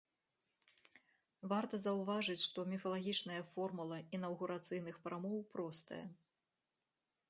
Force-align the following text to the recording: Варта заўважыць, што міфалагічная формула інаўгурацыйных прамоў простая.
Варта 1.51 1.75
заўважыць, 1.85 2.39
што 2.47 2.65
міфалагічная 2.73 3.43
формула 3.53 4.03
інаўгурацыйных 4.19 4.95
прамоў 5.09 5.37
простая. 5.57 6.05